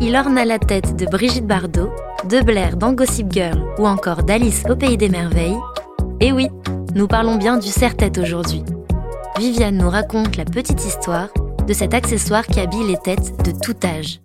Il 0.00 0.14
orna 0.14 0.44
la 0.44 0.58
tête 0.58 0.96
de 0.96 1.06
Brigitte 1.06 1.46
Bardot, 1.46 1.90
de 2.28 2.42
Blair 2.42 2.76
dans 2.76 2.92
Gossip 2.92 3.32
Girl 3.32 3.62
ou 3.78 3.86
encore 3.86 4.22
d'Alice 4.22 4.64
au 4.68 4.76
Pays 4.76 4.98
des 4.98 5.08
Merveilles. 5.08 5.56
Et 6.20 6.32
oui, 6.32 6.48
nous 6.94 7.06
parlons 7.06 7.36
bien 7.36 7.56
du 7.56 7.68
serre-tête 7.68 8.18
aujourd'hui. 8.18 8.62
Viviane 9.38 9.78
nous 9.78 9.88
raconte 9.88 10.36
la 10.36 10.44
petite 10.44 10.84
histoire 10.84 11.28
de 11.66 11.72
cet 11.72 11.94
accessoire 11.94 12.46
qui 12.46 12.60
habille 12.60 12.86
les 12.86 12.98
têtes 12.98 13.42
de 13.42 13.52
tout 13.52 13.76
âge. 13.84 14.20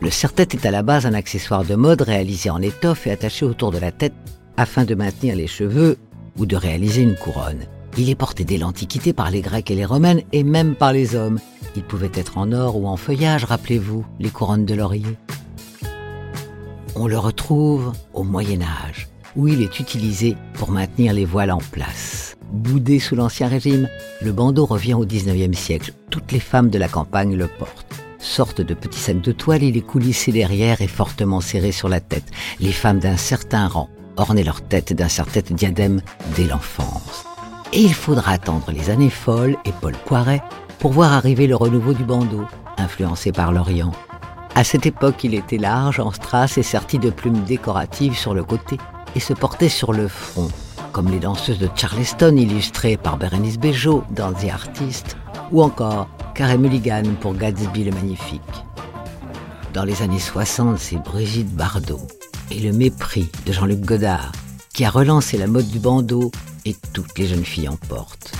Le 0.00 0.10
serre-tête 0.10 0.54
est 0.54 0.66
à 0.66 0.72
la 0.72 0.82
base 0.82 1.06
un 1.06 1.14
accessoire 1.14 1.64
de 1.64 1.76
mode 1.76 2.02
réalisé 2.02 2.50
en 2.50 2.60
étoffe 2.60 3.06
et 3.06 3.12
attaché 3.12 3.46
autour 3.46 3.70
de 3.70 3.78
la 3.78 3.92
tête 3.92 4.14
afin 4.56 4.84
de 4.84 4.96
maintenir 4.96 5.36
les 5.36 5.46
cheveux 5.46 5.96
ou 6.38 6.46
de 6.46 6.56
réaliser 6.56 7.02
une 7.02 7.14
couronne. 7.14 7.62
Il 7.96 8.10
est 8.10 8.16
porté 8.16 8.44
dès 8.44 8.58
l'Antiquité 8.58 9.12
par 9.12 9.30
les 9.30 9.40
Grecs 9.40 9.70
et 9.70 9.76
les 9.76 9.84
Romains 9.84 10.18
et 10.32 10.42
même 10.42 10.74
par 10.74 10.92
les 10.92 11.14
hommes. 11.14 11.38
Il 11.76 11.82
pouvait 11.82 12.12
être 12.14 12.38
en 12.38 12.52
or 12.52 12.76
ou 12.76 12.86
en 12.86 12.96
feuillage, 12.96 13.44
rappelez-vous, 13.44 14.04
les 14.20 14.30
couronnes 14.30 14.64
de 14.64 14.74
laurier. 14.74 15.16
On 16.96 17.08
le 17.08 17.18
retrouve 17.18 17.92
au 18.12 18.22
Moyen 18.22 18.60
Âge, 18.62 19.08
où 19.34 19.48
il 19.48 19.62
est 19.62 19.80
utilisé 19.80 20.36
pour 20.54 20.70
maintenir 20.70 21.12
les 21.12 21.24
voiles 21.24 21.50
en 21.50 21.58
place. 21.58 22.36
Boudé 22.52 23.00
sous 23.00 23.16
l'Ancien 23.16 23.48
Régime, 23.48 23.88
le 24.22 24.32
bandeau 24.32 24.64
revient 24.64 24.94
au 24.94 25.04
XIXe 25.04 25.58
siècle. 25.58 25.92
Toutes 26.10 26.30
les 26.30 26.38
femmes 26.38 26.70
de 26.70 26.78
la 26.78 26.88
campagne 26.88 27.34
le 27.34 27.48
portent. 27.48 27.86
Sorte 28.20 28.60
de 28.60 28.74
petit 28.74 29.00
sac 29.00 29.20
de 29.20 29.32
toile, 29.32 29.64
il 29.64 29.76
est 29.76 29.80
coulissé 29.80 30.30
derrière 30.30 30.80
et 30.80 30.86
fortement 30.86 31.40
serré 31.40 31.72
sur 31.72 31.88
la 31.88 32.00
tête. 32.00 32.30
Les 32.60 32.72
femmes 32.72 33.00
d'un 33.00 33.16
certain 33.16 33.66
rang 33.66 33.88
ornaient 34.16 34.44
leur 34.44 34.62
tête 34.62 34.92
d'un 34.92 35.08
certain 35.08 35.40
diadème 35.40 36.00
dès 36.36 36.44
l'enfance. 36.44 37.26
Et 37.76 37.80
il 37.80 37.92
faudra 37.92 38.30
attendre 38.30 38.70
les 38.70 38.88
années 38.88 39.10
folles 39.10 39.56
et 39.64 39.72
Paul 39.80 39.94
Poiret 40.06 40.44
pour 40.78 40.92
voir 40.92 41.12
arriver 41.12 41.48
le 41.48 41.56
renouveau 41.56 41.92
du 41.92 42.04
bandeau, 42.04 42.44
influencé 42.78 43.32
par 43.32 43.50
l'Orient. 43.50 43.90
À 44.54 44.62
cette 44.62 44.86
époque, 44.86 45.24
il 45.24 45.34
était 45.34 45.58
large, 45.58 45.98
en 45.98 46.12
strass 46.12 46.56
et 46.56 46.62
serti 46.62 47.00
de 47.00 47.10
plumes 47.10 47.42
décoratives 47.42 48.16
sur 48.16 48.32
le 48.32 48.44
côté 48.44 48.78
et 49.16 49.20
se 49.20 49.32
portait 49.32 49.68
sur 49.68 49.92
le 49.92 50.06
front, 50.06 50.48
comme 50.92 51.10
les 51.10 51.18
danseuses 51.18 51.58
de 51.58 51.68
Charleston 51.74 52.36
illustrées 52.36 52.96
par 52.96 53.16
Berenice 53.16 53.58
Bejo 53.58 54.04
dans 54.12 54.32
The 54.32 54.50
Artist, 54.52 55.16
ou 55.50 55.60
encore 55.60 56.06
Carey 56.36 56.58
Mulligan 56.58 57.02
pour 57.20 57.34
Gatsby 57.34 57.82
le 57.82 57.90
Magnifique. 57.90 58.40
Dans 59.72 59.84
les 59.84 60.00
années 60.00 60.20
60, 60.20 60.78
c'est 60.78 61.02
Brigitte 61.02 61.52
Bardot 61.52 62.06
et 62.52 62.60
le 62.60 62.72
mépris 62.72 63.32
de 63.46 63.52
Jean-Luc 63.52 63.80
Godard 63.80 64.30
qui 64.72 64.84
a 64.84 64.90
relancé 64.90 65.38
la 65.38 65.48
mode 65.48 65.68
du 65.68 65.80
bandeau 65.80 66.30
et 66.64 66.76
toutes 66.92 67.18
les 67.18 67.26
jeunes 67.26 67.44
filles 67.44 67.68
en 67.68 67.76
portent. 67.76 68.32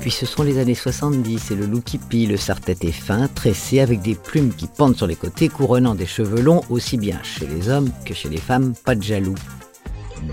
Puis 0.00 0.10
ce 0.10 0.26
sont 0.26 0.42
les 0.42 0.58
années 0.58 0.74
70 0.74 1.50
et 1.50 1.54
le 1.56 1.66
look 1.66 1.92
hippie, 1.92 2.26
le 2.26 2.36
serre-tête 2.36 2.84
est 2.84 2.92
fin, 2.92 3.26
tressé 3.28 3.80
avec 3.80 4.00
des 4.00 4.14
plumes 4.14 4.52
qui 4.54 4.68
pendent 4.68 4.96
sur 4.96 5.06
les 5.06 5.16
côtés, 5.16 5.48
couronnant 5.48 5.94
des 5.94 6.06
cheveux 6.06 6.40
longs 6.40 6.62
aussi 6.70 6.96
bien 6.96 7.20
chez 7.22 7.46
les 7.46 7.68
hommes 7.68 7.90
que 8.04 8.14
chez 8.14 8.28
les 8.28 8.38
femmes, 8.38 8.74
pas 8.84 8.94
de 8.94 9.02
jaloux. 9.02 9.34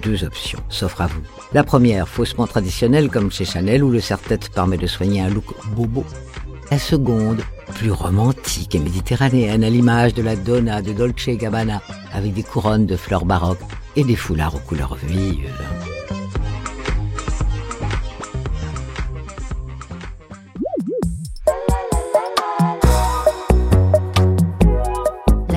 Deux 0.03 0.23
options 0.23 0.59
s'offrent 0.69 1.01
à 1.01 1.07
vous. 1.07 1.21
La 1.53 1.63
première, 1.63 2.07
faussement 2.07 2.47
traditionnelle 2.47 3.09
comme 3.09 3.31
chez 3.31 3.45
Chanel 3.45 3.83
où 3.83 3.89
le 3.89 3.99
serre-tête 3.99 4.49
permet 4.49 4.77
de 4.77 4.87
soigner 4.87 5.21
un 5.21 5.29
look 5.29 5.45
bobo. 5.75 6.03
La 6.71 6.79
seconde, 6.79 7.41
plus 7.75 7.91
romantique 7.91 8.75
et 8.75 8.79
méditerranéenne 8.79 9.63
à 9.63 9.69
l'image 9.69 10.13
de 10.13 10.23
la 10.23 10.35
Donna 10.35 10.81
de 10.81 10.93
Dolce 10.93 11.29
Gabbana 11.29 11.81
avec 12.13 12.33
des 12.33 12.43
couronnes 12.43 12.85
de 12.85 12.95
fleurs 12.95 13.25
baroques 13.25 13.59
et 13.95 14.03
des 14.03 14.15
foulards 14.15 14.55
aux 14.55 14.59
couleurs 14.59 14.95
vives. 14.95 15.51